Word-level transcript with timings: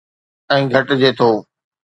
۽ 0.53 0.59
گھٽجي 0.73 1.09
ٿو 1.17 1.29